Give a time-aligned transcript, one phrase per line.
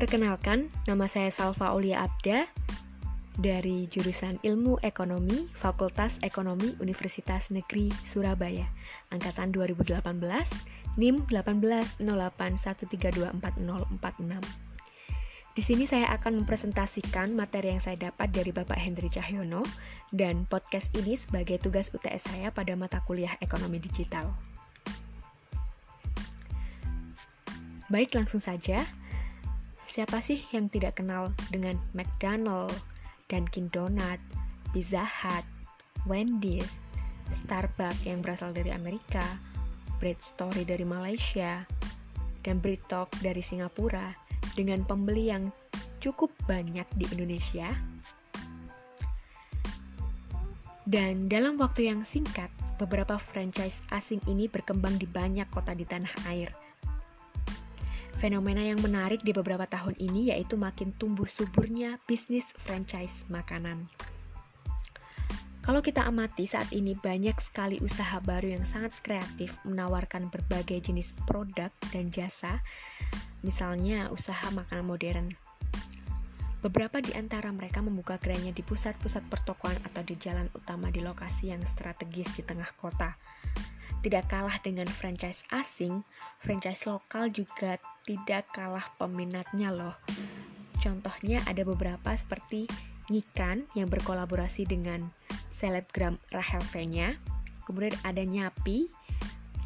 [0.00, 2.48] Perkenalkan, nama saya Salva Aulia Abda
[3.36, 8.64] dari jurusan Ilmu Ekonomi, Fakultas Ekonomi Universitas Negeri Surabaya,
[9.12, 10.00] angkatan 2018,
[10.96, 11.28] NIM
[12.00, 14.40] 180813240046.
[15.52, 19.60] Di sini saya akan mempresentasikan materi yang saya dapat dari Bapak Hendri Cahyono
[20.16, 24.32] dan podcast ini sebagai tugas UTS saya pada mata kuliah Ekonomi Digital.
[27.92, 28.80] Baik, langsung saja.
[29.90, 32.70] Siapa sih yang tidak kenal dengan McDonald,
[33.26, 34.22] Dunkin Donut,
[34.70, 35.42] Pizza Hut,
[36.06, 36.78] Wendy's,
[37.26, 39.26] Starbucks yang berasal dari Amerika,
[39.98, 41.66] Bread Story dari Malaysia,
[42.46, 44.14] dan Bread Talk dari Singapura
[44.54, 45.50] dengan pembeli yang
[45.98, 47.66] cukup banyak di Indonesia.
[50.86, 56.14] Dan dalam waktu yang singkat, beberapa franchise asing ini berkembang di banyak kota di tanah
[56.30, 56.54] air–
[58.20, 63.88] Fenomena yang menarik di beberapa tahun ini yaitu makin tumbuh suburnya bisnis franchise makanan.
[65.64, 71.16] Kalau kita amati saat ini banyak sekali usaha baru yang sangat kreatif menawarkan berbagai jenis
[71.24, 72.60] produk dan jasa,
[73.40, 75.26] misalnya usaha makanan modern.
[76.60, 81.56] Beberapa di antara mereka membuka gerainya di pusat-pusat pertokoan atau di jalan utama di lokasi
[81.56, 83.16] yang strategis di tengah kota.
[84.00, 86.00] Tidak kalah dengan franchise asing,
[86.40, 87.76] franchise lokal juga
[88.08, 89.96] tidak kalah peminatnya loh.
[90.80, 92.64] Contohnya ada beberapa seperti
[93.12, 95.12] Nyikan yang berkolaborasi dengan
[95.52, 97.20] selebgram Rahel V-nya.
[97.68, 98.88] Kemudian ada Nyapi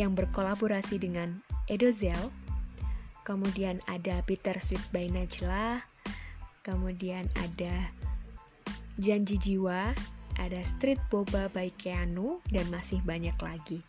[0.00, 2.32] yang berkolaborasi dengan Edozel.
[3.28, 5.84] Kemudian ada Bittersweet by Najla.
[6.64, 7.90] Kemudian ada
[8.96, 9.92] Janji Jiwa,
[10.38, 13.82] ada Street Boba by Keanu, dan masih banyak lagi.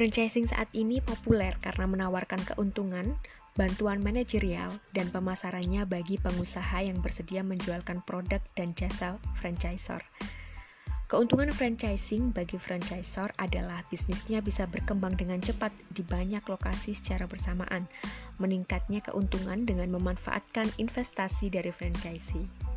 [0.00, 3.20] Franchising saat ini populer karena menawarkan keuntungan,
[3.52, 10.00] bantuan manajerial, dan pemasarannya bagi pengusaha yang bersedia menjualkan produk dan jasa franchisor.
[11.04, 17.84] Keuntungan franchising bagi franchisor adalah bisnisnya bisa berkembang dengan cepat di banyak lokasi secara bersamaan,
[18.40, 22.69] meningkatnya keuntungan dengan memanfaatkan investasi dari franchisee.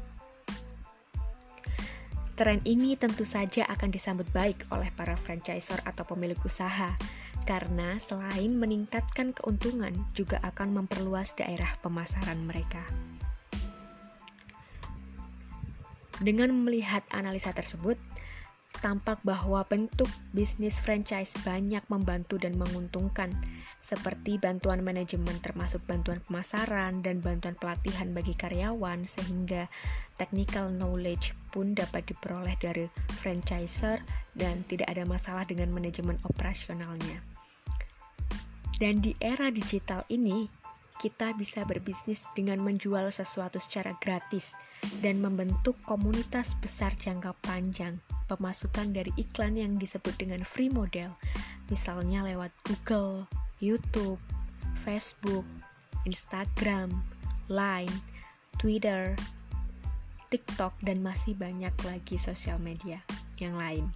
[2.33, 6.97] Tren ini tentu saja akan disambut baik oleh para franchisor atau pemilik usaha,
[7.45, 12.81] karena selain meningkatkan keuntungan, juga akan memperluas daerah pemasaran mereka.
[16.17, 18.01] Dengan melihat analisa tersebut,
[18.83, 23.31] tampak bahwa bentuk bisnis franchise banyak membantu dan menguntungkan,
[23.79, 29.71] seperti bantuan manajemen termasuk bantuan pemasaran dan bantuan pelatihan bagi karyawan sehingga
[30.19, 32.91] technical knowledge pun dapat diperoleh dari
[33.23, 34.03] franchisor
[34.35, 37.23] dan tidak ada masalah dengan manajemen operasionalnya.
[38.83, 40.51] Dan di era digital ini,
[40.99, 44.51] kita bisa berbisnis dengan menjual sesuatu secara gratis
[44.99, 51.13] dan membentuk komunitas besar jangka panjang pemasukan dari iklan yang disebut dengan free model,
[51.67, 53.27] misalnya lewat Google,
[53.63, 54.19] YouTube,
[54.83, 55.47] Facebook,
[56.03, 56.91] Instagram,
[57.47, 57.91] Line,
[58.59, 59.15] Twitter,
[60.31, 62.99] TikTok, dan masih banyak lagi sosial media
[63.39, 63.91] yang lain.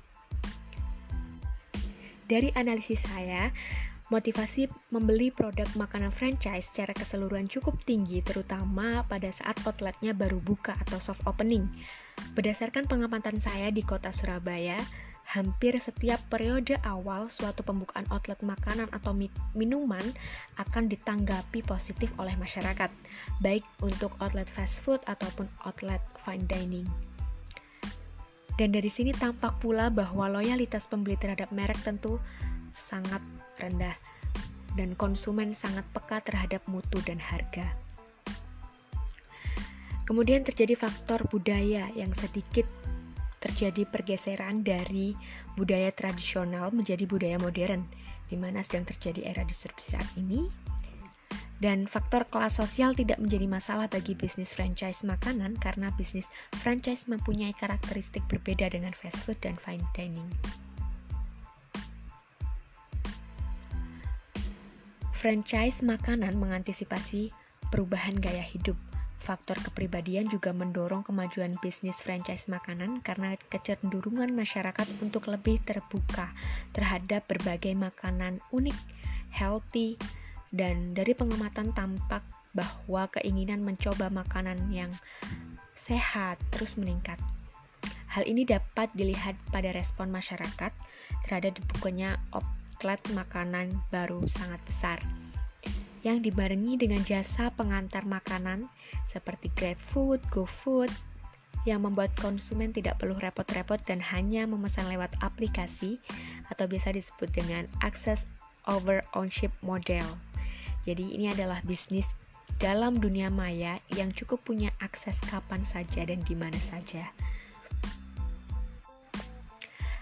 [2.28, 3.56] Dari analisis saya,
[4.08, 10.80] Motivasi membeli produk makanan franchise secara keseluruhan cukup tinggi, terutama pada saat outletnya baru buka
[10.88, 11.68] atau soft opening.
[12.32, 14.80] Berdasarkan pengamatan saya di kota Surabaya,
[15.28, 19.12] hampir setiap periode awal suatu pembukaan outlet makanan atau
[19.52, 20.04] minuman
[20.56, 22.88] akan ditanggapi positif oleh masyarakat,
[23.44, 26.88] baik untuk outlet fast food ataupun outlet fine dining.
[28.56, 32.18] Dan dari sini tampak pula bahwa loyalitas pembeli terhadap merek tentu
[32.74, 33.20] sangat
[33.60, 33.98] rendah
[34.78, 37.74] dan konsumen sangat peka terhadap mutu dan harga.
[40.08, 42.64] Kemudian terjadi faktor budaya yang sedikit
[43.44, 45.14] terjadi pergeseran dari
[45.60, 47.84] budaya tradisional menjadi budaya modern,
[48.32, 50.48] di mana sedang terjadi era disrupsi saat ini.
[51.58, 56.30] Dan faktor kelas sosial tidak menjadi masalah bagi bisnis franchise makanan karena bisnis
[56.62, 60.30] franchise mempunyai karakteristik berbeda dengan fast food dan fine dining.
[65.18, 67.34] Franchise makanan mengantisipasi
[67.74, 68.78] perubahan gaya hidup.
[69.18, 76.30] Faktor kepribadian juga mendorong kemajuan bisnis franchise makanan karena kecenderungan masyarakat untuk lebih terbuka
[76.70, 78.78] terhadap berbagai makanan unik,
[79.34, 79.98] healthy,
[80.54, 82.22] dan dari pengamatan tampak
[82.54, 84.94] bahwa keinginan mencoba makanan yang
[85.74, 87.18] sehat terus meningkat.
[88.14, 90.70] Hal ini dapat dilihat pada respon masyarakat
[91.26, 92.22] terhadap dibukanya
[92.78, 95.02] outlet makanan baru sangat besar.
[96.06, 98.70] yang dibarengi dengan jasa pengantar makanan
[99.10, 100.88] seperti GrabFood, GoFood,
[101.66, 106.00] yang membuat konsumen tidak perlu repot-repot dan hanya memesan lewat aplikasi
[106.54, 108.24] atau bisa disebut dengan access
[108.70, 110.06] over ownership model.
[110.88, 112.08] Jadi ini adalah bisnis
[112.62, 117.12] dalam dunia maya yang cukup punya akses kapan saja dan di mana saja.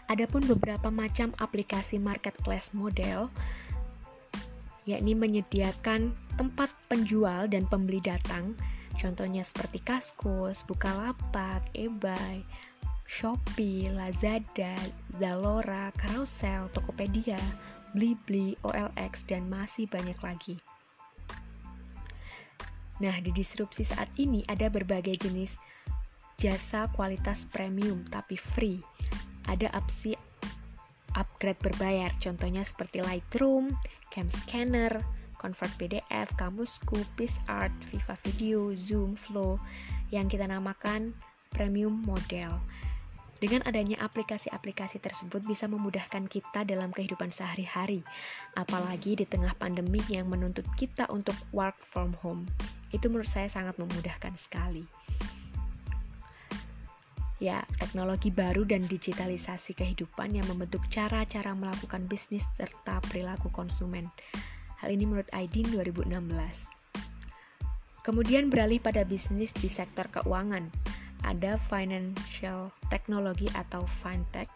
[0.06, 3.30] Adapun beberapa macam aplikasi marketplace model
[4.86, 8.54] yakni menyediakan tempat penjual dan pembeli datang
[8.96, 12.48] Contohnya seperti Kaskus, Bukalapak, eBay,
[13.06, 14.75] Shopee, Lazada,
[15.19, 17.40] Zalora, Carousel, Tokopedia,
[17.92, 20.56] Blibli, OLX, dan masih banyak lagi.
[23.04, 25.60] Nah, di disrupsi saat ini ada berbagai jenis
[26.40, 28.80] jasa kualitas premium tapi free.
[29.45, 30.18] Ada opsi
[31.15, 33.74] upgrade berbayar, contohnya seperti Lightroom,
[34.12, 34.92] Cam Scanner,
[35.39, 39.62] Convert PDF, Kamusku, PicsArt, Viva Video, Zoom, Flow
[40.09, 41.13] yang kita namakan
[41.53, 42.57] premium model.
[43.36, 48.00] Dengan adanya aplikasi-aplikasi tersebut bisa memudahkan kita dalam kehidupan sehari-hari,
[48.56, 52.47] apalagi di tengah pandemi yang menuntut kita untuk work from home.
[52.95, 54.88] Itu menurut saya sangat memudahkan sekali.
[57.35, 64.07] Ya, teknologi baru dan digitalisasi kehidupan yang membentuk cara-cara melakukan bisnis serta perilaku konsumen.
[64.79, 66.15] Hal ini menurut Aidin 2016.
[68.07, 70.71] Kemudian beralih pada bisnis di sektor keuangan.
[71.27, 74.47] Ada financial technology atau fintech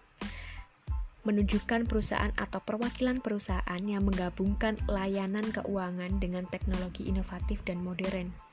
[1.28, 8.49] menunjukkan perusahaan atau perwakilan perusahaan yang menggabungkan layanan keuangan dengan teknologi inovatif dan modern.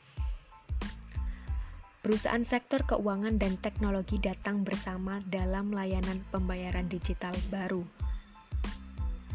[2.06, 7.82] Perusahaan sektor keuangan dan teknologi datang bersama dalam layanan pembayaran digital baru.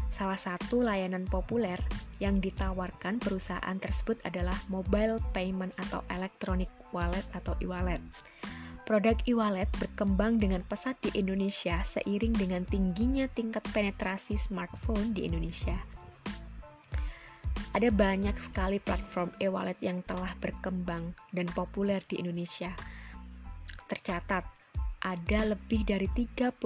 [0.08, 1.76] Salah satu layanan populer
[2.16, 8.00] yang ditawarkan perusahaan tersebut adalah mobile payment atau electronic wallet atau e-wallet.
[8.88, 15.91] Produk e-wallet berkembang dengan pesat di Indonesia seiring dengan tingginya tingkat penetrasi smartphone di Indonesia.
[17.72, 22.72] Ada banyak sekali platform e-wallet yang telah berkembang dan populer di Indonesia.
[23.88, 24.44] Tercatat,
[25.00, 26.60] ada lebih dari 38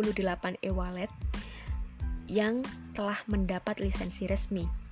[0.66, 1.10] e-wallet
[2.26, 4.86] yang telah mendapat lisensi resmi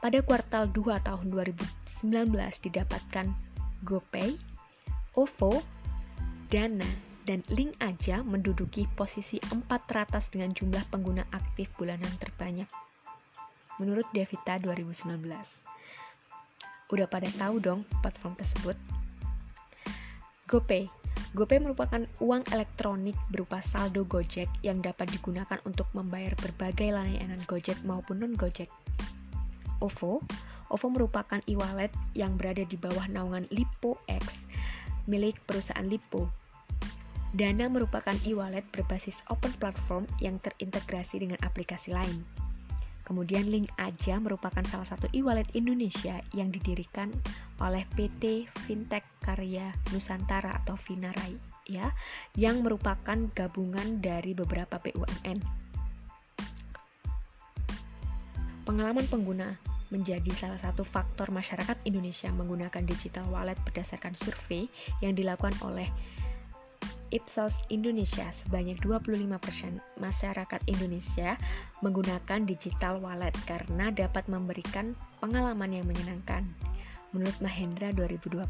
[0.00, 2.32] pada kuartal 2 tahun 2019
[2.64, 3.28] didapatkan
[3.84, 4.32] GoPay,
[5.12, 5.60] OVO,
[6.48, 6.88] Dana,
[7.28, 12.89] dan Link Aja menduduki posisi 4 teratas dengan jumlah pengguna aktif bulanan terbanyak.
[13.80, 15.16] Menurut Devita 2019.
[16.92, 18.76] Udah pada tahu dong platform tersebut?
[20.44, 21.00] GoPay
[21.30, 27.78] GoPay merupakan uang elektronik berupa saldo Gojek yang dapat digunakan untuk membayar berbagai layanan Gojek
[27.86, 28.66] maupun non-Gojek.
[29.78, 30.20] OVO.
[30.74, 34.44] OVO merupakan e-wallet yang berada di bawah naungan Lipo X
[35.06, 36.28] milik perusahaan Lipo.
[37.30, 42.26] Dana merupakan e-wallet berbasis open platform yang terintegrasi dengan aplikasi lain.
[43.10, 47.10] Kemudian Link Aja merupakan salah satu e-wallet Indonesia yang didirikan
[47.58, 51.34] oleh PT Fintech Karya Nusantara atau Finarai
[51.66, 51.90] ya,
[52.38, 55.42] yang merupakan gabungan dari beberapa BUMN.
[58.62, 59.58] Pengalaman pengguna
[59.90, 64.70] menjadi salah satu faktor masyarakat Indonesia menggunakan digital wallet berdasarkan survei
[65.02, 65.90] yang dilakukan oleh
[67.10, 71.34] Ipsos Indonesia sebanyak 25% masyarakat Indonesia
[71.82, 76.46] menggunakan digital wallet karena dapat memberikan pengalaman yang menyenangkan
[77.10, 78.46] menurut Mahendra 2020.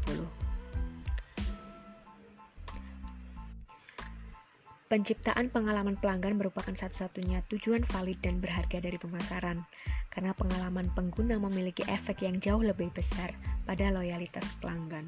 [4.91, 9.65] Penciptaan pengalaman pelanggan merupakan satu-satunya tujuan valid dan berharga dari pemasaran
[10.13, 15.07] karena pengalaman pengguna memiliki efek yang jauh lebih besar pada loyalitas pelanggan.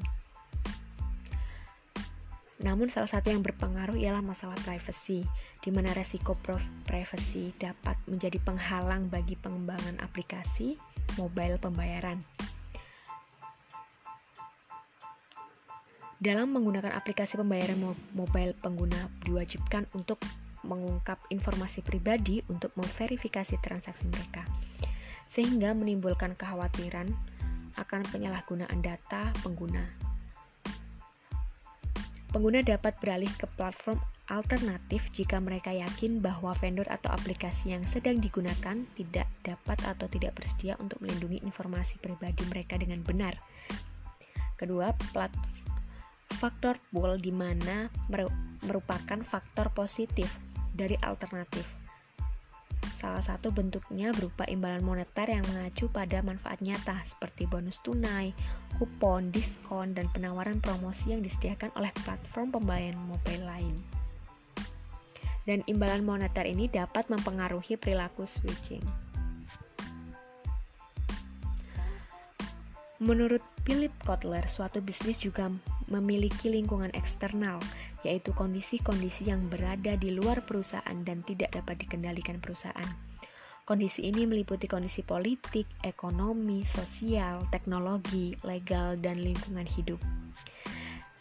[2.64, 5.20] Namun salah satu yang berpengaruh ialah masalah privacy,
[5.60, 6.32] di mana resiko
[6.88, 10.80] privacy dapat menjadi penghalang bagi pengembangan aplikasi
[11.20, 12.24] mobile pembayaran.
[16.16, 17.76] Dalam menggunakan aplikasi pembayaran
[18.16, 20.24] mobile, pengguna diwajibkan untuk
[20.64, 24.48] mengungkap informasi pribadi untuk memverifikasi transaksi mereka
[25.28, 27.12] sehingga menimbulkan kekhawatiran
[27.76, 30.03] akan penyalahgunaan data pengguna.
[32.34, 38.18] Pengguna dapat beralih ke platform alternatif jika mereka yakin bahwa vendor atau aplikasi yang sedang
[38.18, 43.38] digunakan tidak dapat atau tidak bersedia untuk melindungi informasi pribadi mereka dengan benar.
[44.58, 45.30] Kedua, plat
[46.34, 47.86] faktor bull di mana
[48.66, 50.26] merupakan faktor positif
[50.74, 51.83] dari alternatif
[53.04, 58.32] Salah satu bentuknya berupa imbalan moneter yang mengacu pada manfaat nyata seperti bonus tunai,
[58.80, 63.76] kupon, diskon, dan penawaran promosi yang disediakan oleh platform pembayaran mobile lain.
[65.44, 68.80] Dan imbalan moneter ini dapat mempengaruhi perilaku switching.
[73.04, 75.52] Menurut Philip Kotler, suatu bisnis juga
[75.92, 77.60] memiliki lingkungan eksternal,
[78.04, 83.14] yaitu kondisi-kondisi yang berada di luar perusahaan dan tidak dapat dikendalikan perusahaan.
[83.64, 89.96] Kondisi ini meliputi kondisi politik, ekonomi, sosial, teknologi, legal, dan lingkungan hidup.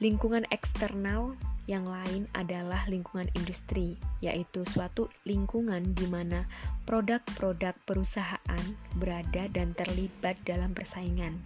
[0.03, 1.39] Lingkungan eksternal
[1.71, 6.43] yang lain adalah lingkungan industri, yaitu suatu lingkungan di mana
[6.83, 8.65] produk-produk perusahaan
[8.99, 11.39] berada dan terlibat dalam persaingan.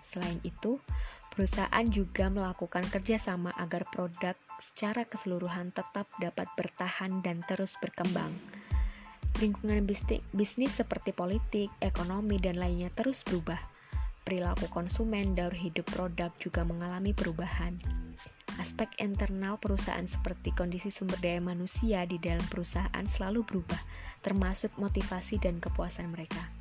[0.00, 0.80] Selain itu,
[1.28, 8.32] perusahaan juga melakukan kerjasama agar produk secara keseluruhan tetap dapat bertahan dan terus berkembang.
[9.36, 9.84] Lingkungan
[10.32, 13.60] bisnis seperti politik, ekonomi, dan lainnya terus berubah.
[14.24, 17.76] Perilaku konsumen dan hidup produk juga mengalami perubahan.
[18.56, 23.78] Aspek internal perusahaan seperti kondisi sumber daya manusia di dalam perusahaan selalu berubah,
[24.24, 26.55] termasuk motivasi dan kepuasan mereka.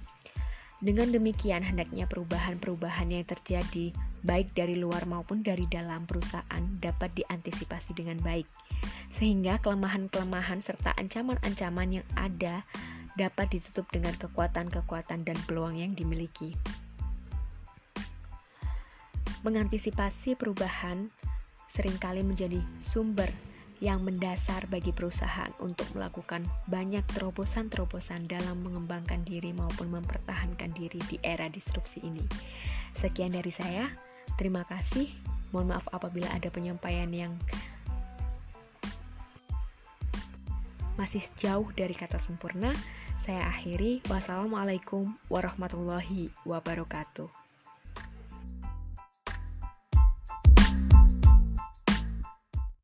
[0.84, 3.96] Dengan demikian, hendaknya perubahan-perubahan yang terjadi,
[4.28, 8.44] baik dari luar maupun dari dalam perusahaan, dapat diantisipasi dengan baik,
[9.08, 12.68] sehingga kelemahan-kelemahan serta ancaman-ancaman yang ada
[13.16, 16.52] dapat ditutup dengan kekuatan-kekuatan dan peluang yang dimiliki.
[19.48, 21.08] Mengantisipasi perubahan
[21.72, 23.32] sering kali menjadi sumber
[23.86, 31.22] yang mendasar bagi perusahaan untuk melakukan banyak terobosan-terobosan dalam mengembangkan diri maupun mempertahankan diri di
[31.22, 32.26] era disrupsi ini.
[32.98, 33.94] Sekian dari saya,
[34.42, 35.06] terima kasih.
[35.54, 37.38] Mohon maaf apabila ada penyampaian yang
[40.98, 42.74] masih jauh dari kata sempurna.
[43.22, 44.02] Saya akhiri.
[44.10, 47.45] Wassalamualaikum warahmatullahi wabarakatuh.